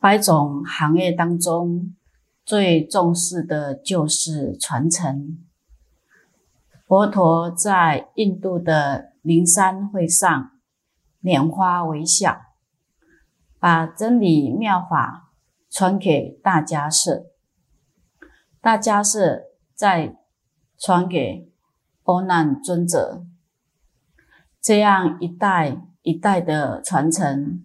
[0.00, 1.94] 百种行业当中，
[2.44, 5.38] 最重视的就是传承。
[6.86, 10.52] 佛陀在印度的灵山会上
[11.22, 12.42] 拈花微笑，
[13.58, 15.32] 把真理妙法
[15.68, 17.26] 传给大家是，
[18.60, 20.16] 大家是再
[20.78, 21.50] 传给
[22.04, 23.26] 阿难尊者，
[24.62, 27.64] 这样一代一代的传承，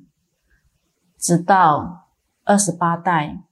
[1.18, 2.03] 直到
[2.44, 3.44] 二十八代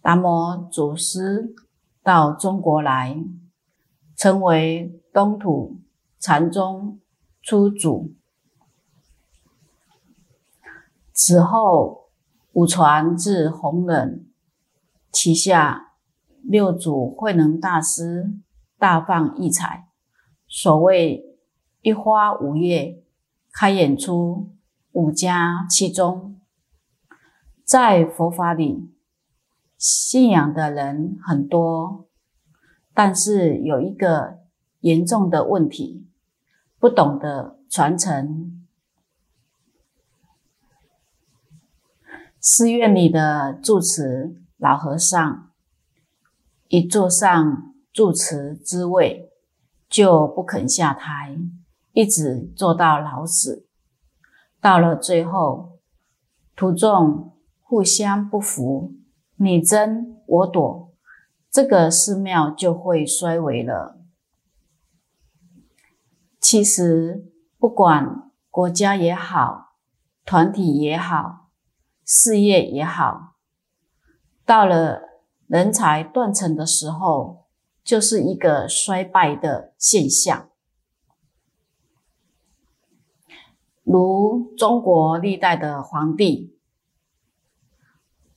[0.00, 1.54] 达摩祖师
[2.02, 3.24] 到中国来。
[4.16, 5.80] 成为东土
[6.20, 7.00] 禅宗
[7.42, 8.14] 初祖。
[11.12, 12.10] 此后，
[12.52, 14.26] 五传至弘忍，
[15.10, 15.94] 旗下
[16.42, 18.32] 六祖慧能大师
[18.78, 19.88] 大放异彩。
[20.46, 21.36] 所谓
[21.82, 23.02] 一花五叶，
[23.52, 24.54] 开演出
[24.92, 26.33] 五家七宗。
[27.64, 28.92] 在佛法里，
[29.78, 32.06] 信仰的人很多。
[32.92, 34.38] 但是有一个
[34.80, 36.06] 严重的问题，
[36.78, 38.64] 不懂得传承。
[42.38, 45.50] 寺院里的住持老和尚，
[46.68, 49.32] 一坐上住持之位，
[49.88, 51.38] 就不肯下台，
[51.92, 53.66] 一直做到老死。
[54.60, 55.78] 到了最后，
[56.54, 57.33] 徒众
[57.74, 58.92] 互相不服，
[59.34, 60.92] 你争我夺。
[61.50, 63.98] 这个寺庙就会衰微了。
[66.40, 69.72] 其实，不管国家也好，
[70.24, 71.48] 团体也好，
[72.04, 73.34] 事业也好，
[74.46, 75.00] 到了
[75.48, 77.46] 人才断层的时候，
[77.82, 80.48] 就是一个衰败的现象。
[83.82, 86.53] 如中国历代的皇帝，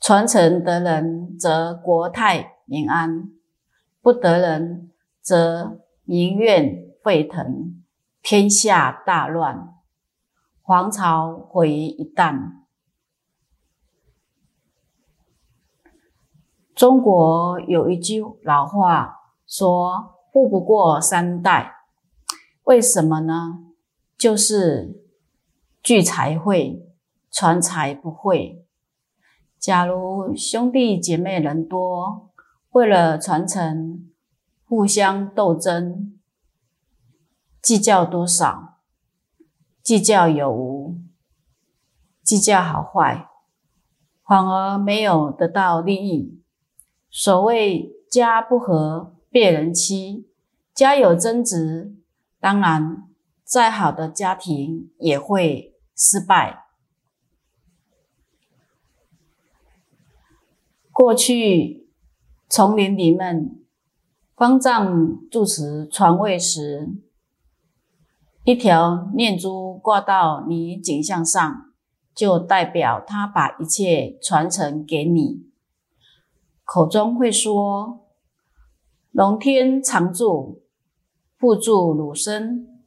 [0.08, 2.54] 传承得人则国泰。
[2.64, 3.30] 民安
[4.02, 7.84] 不得人，则民怨沸腾，
[8.22, 9.74] 天下大乱，
[10.62, 12.54] 皇朝毁于一旦。
[16.74, 21.74] 中国有一句老话说：“富不过三代。”
[22.64, 23.60] 为什么呢？
[24.18, 25.04] 就是
[25.84, 26.86] 聚财会，
[27.30, 28.67] 传财不会。
[29.60, 32.30] 假如兄弟姐妹人多，
[32.72, 34.08] 为了传承，
[34.66, 36.18] 互相斗争，
[37.62, 38.78] 计较多少，
[39.82, 41.00] 计较有无，
[42.24, 43.28] 计较好坏，
[44.24, 46.42] 反而没有得到利益。
[47.10, 50.28] 所谓家不和，别人妻；
[50.74, 51.96] 家有争执，
[52.40, 53.08] 当然
[53.44, 56.67] 再好的家庭也会失败。
[60.98, 61.86] 过去。
[62.50, 63.56] 丛林里面，
[64.36, 66.90] 方丈住持传位时，
[68.44, 71.66] 一条念珠挂到你颈项上，
[72.16, 75.44] 就代表他把一切传承给你。
[76.64, 78.08] 口中会说
[79.12, 80.64] ：“龙天常住，
[81.40, 82.82] 护助汝身，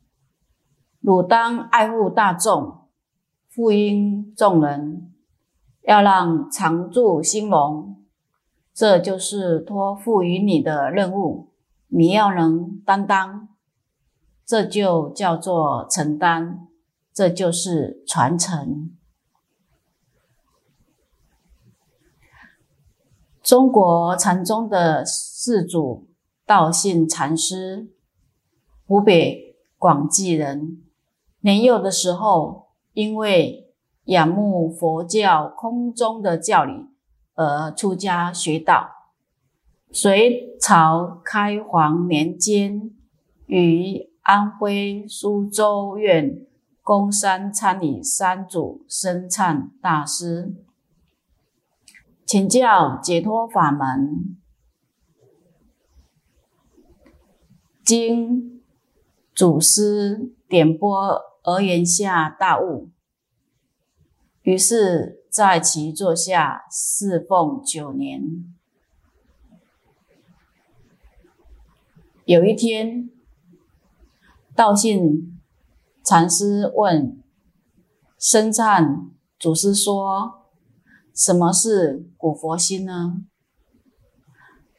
[1.01, 2.89] 汝当爱护大众，
[3.55, 5.13] 护荫众人，
[5.83, 7.99] 要让常住兴隆。”
[8.81, 11.51] 这就是托付于你的任务，
[11.89, 13.49] 你要能担当，
[14.47, 16.67] 这就叫做承担，
[17.13, 18.97] 这就是传承。
[23.43, 26.09] 中国禅宗的四祖
[26.47, 27.91] 道信禅师，
[28.87, 30.83] 湖北广济人，
[31.41, 33.75] 年幼的时候，因为
[34.05, 36.90] 仰慕佛教空中的教理。
[37.41, 38.91] 而出家学道，
[39.91, 42.91] 隋朝开皇年间，
[43.47, 46.45] 于安徽苏州院
[46.83, 50.55] 公山参礼三祖生忏大师，
[52.27, 54.37] 请教解脱法门。
[57.83, 58.61] 经
[59.35, 60.93] 祖师点拨
[61.43, 62.91] 而言下大悟，
[64.43, 68.53] 于是在其座下侍奉九年。
[72.25, 73.09] 有一天，
[74.57, 75.41] 道信
[76.05, 77.23] 禅师问
[78.19, 80.47] 深禅祖师说
[81.15, 83.23] ：“什么是古佛心呢？”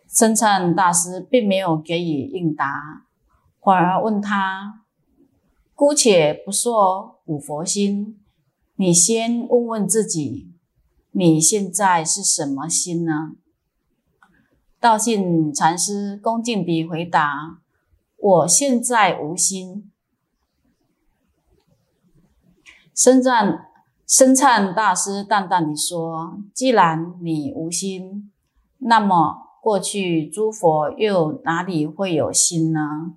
[0.07, 3.05] 深禅大师并没有给予应答，
[3.61, 4.83] 反而问他
[5.73, 8.20] ：“姑且不说古佛心，
[8.81, 10.49] 你先问问自己，
[11.11, 13.33] 你现在是什么心呢？”
[14.81, 17.59] 道信禅师恭敬地回答
[18.17, 19.91] ：“我现在无心。”
[22.95, 23.67] 深赞
[24.07, 28.31] 深忏大师淡淡地说：“既然你无心，
[28.79, 33.13] 那么……”过去诸佛又哪里会有心呢？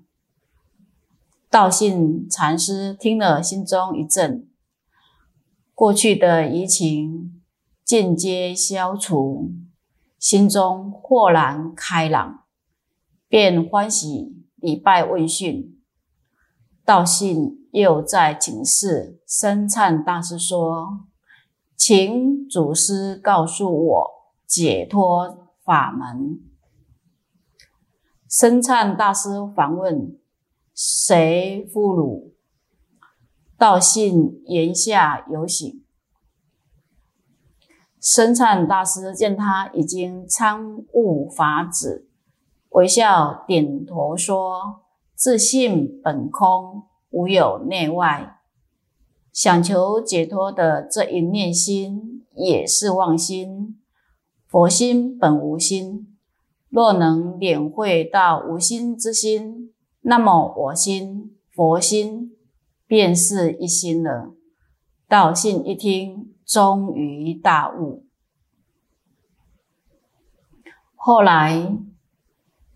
[1.48, 4.46] 道信禅师听了，心中一震，
[5.74, 7.42] 过去的疑情
[7.84, 9.50] 间接消除，
[10.18, 12.44] 心中豁然开朗，
[13.28, 15.80] 便欢喜礼拜问讯。
[16.84, 21.06] 道信又在请示深忏大师说
[21.76, 24.10] ：“请祖师告诉我
[24.46, 26.42] 解脱。”法门，
[28.28, 30.18] 深忏大师反问
[30.76, 32.32] ：“谁俘虏？”
[33.56, 35.82] 道信言下有醒。
[38.00, 42.06] 深忏大师见他已经参悟法旨，
[42.70, 44.82] 微笑点头说
[45.16, 48.40] ：“自信本空，无有内外，
[49.32, 53.80] 想求解脱的这一念心也是妄心。”
[54.46, 56.16] 佛心本无心，
[56.68, 59.72] 若能领会到无心之心，
[60.02, 62.33] 那么我心、佛心
[62.94, 64.36] 便是一心了。
[65.08, 68.06] 道信一听，终于大悟。
[70.94, 71.76] 后来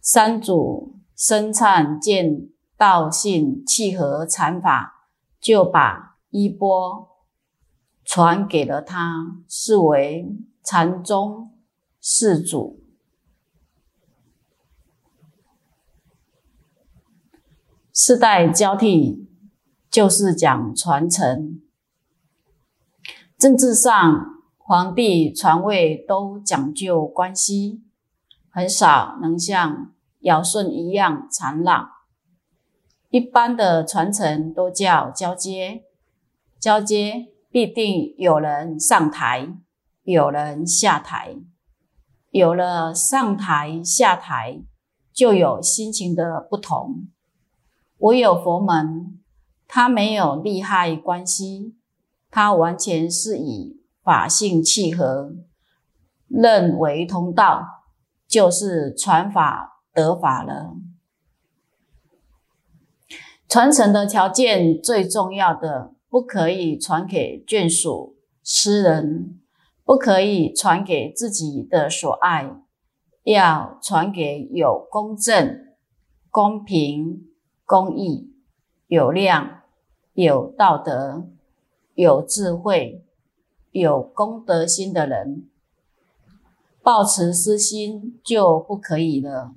[0.01, 7.09] 三祖深忏见道信契合禅法，就把衣钵
[8.05, 11.55] 传给了他，视为禅宗。
[12.01, 12.81] 世祖
[17.93, 19.28] 世代交替，
[19.99, 21.61] 就是讲传承。
[23.37, 27.83] 政治上，皇帝传位都讲究关系，
[28.49, 31.91] 很少能像尧舜一样禅让。
[33.11, 35.83] 一般的传承都叫交接，
[36.61, 39.53] 交接必定有人上台，
[40.05, 41.35] 有人下台。
[42.31, 44.63] 有了上台下台，
[45.13, 47.09] 就有心情的不同。
[47.97, 49.18] 唯有佛门，
[49.69, 51.77] 它没有利害关系，
[52.31, 55.35] 它完全是以法性契合，
[56.27, 57.85] 认为通道，
[58.27, 60.75] 就是传法得法了。
[63.49, 69.39] 传承的条件最重要的，不可以传给眷属、私人。
[69.85, 72.55] 不可以传给自己的所爱，
[73.23, 75.65] 要传给有公正、
[76.29, 77.23] 公平、
[77.65, 78.35] 公义、
[78.89, 79.61] 有量、
[80.15, 81.29] 有道德、
[81.93, 83.05] 有智慧、
[83.71, 85.49] 有功德心的人。
[86.83, 89.55] 抱持私心就不可以了。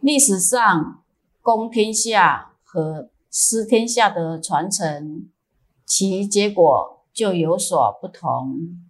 [0.00, 1.04] 历史上
[1.42, 5.28] 公天下和私天下的传承，
[5.84, 8.80] 其结果就有所不同。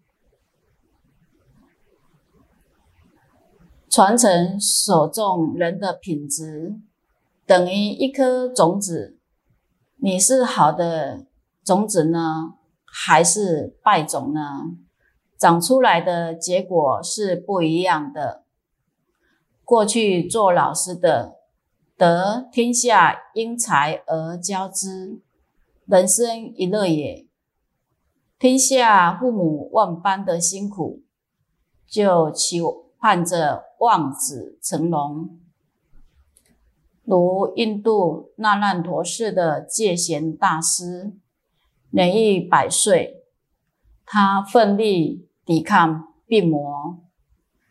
[3.90, 6.76] 传承所种人的品质，
[7.44, 9.18] 等于一颗种子。
[10.04, 11.26] 你是好的
[11.62, 12.54] 种子呢，
[12.84, 14.40] 还是败种呢？
[15.38, 18.42] 长出来的结果是不一样的。
[19.62, 21.36] 过去做老师的，
[21.96, 25.22] 得天下英才而教之，
[25.86, 27.28] 人生一乐也。
[28.40, 31.04] 天下父母万般的辛苦，
[31.86, 32.58] 就期
[32.98, 33.66] 盼着。
[33.78, 35.40] 望子成龙，
[37.04, 41.12] 如印度那烂陀寺的戒贤大师，
[41.90, 43.24] 年逾百岁，
[44.06, 47.00] 他奋力抵抗病魔，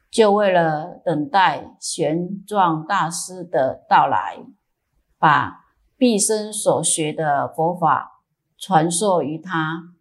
[0.09, 4.43] 就为了等待玄奘大师的到来，
[5.17, 8.21] 把毕生所学的佛法
[8.57, 9.93] 传授于他。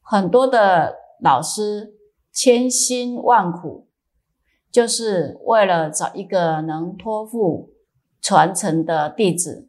[0.00, 1.94] 很多的老师
[2.32, 3.88] 千辛万苦，
[4.70, 7.73] 就是为了找一个能托付
[8.24, 9.68] 传承的弟子，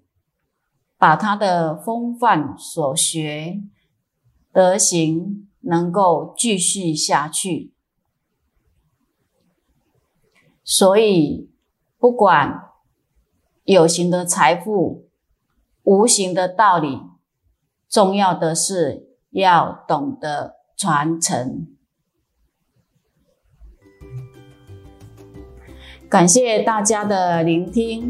[0.97, 3.61] 把他的风范所学
[4.53, 7.73] 德行能够继续下去。
[10.63, 11.51] 所以，
[11.99, 12.71] 不管
[13.65, 15.09] 有形的财富、
[15.83, 17.01] 无形的道理，
[17.89, 19.03] 重要的是。
[19.31, 21.67] 要懂得传承。
[26.07, 28.09] 感谢大家的聆听，